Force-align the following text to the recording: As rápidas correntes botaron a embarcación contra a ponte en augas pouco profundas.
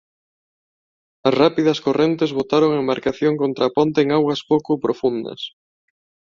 As 1.27 1.33
rápidas 1.41 1.81
correntes 1.87 2.35
botaron 2.39 2.69
a 2.73 2.81
embarcación 2.83 3.33
contra 3.41 3.63
a 3.67 3.73
ponte 3.77 3.99
en 4.01 4.09
augas 4.17 4.41
pouco 4.51 4.71
profundas. 4.85 5.41